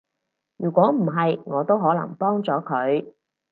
[0.57, 3.13] 如果唔係，我都可能幫咗佢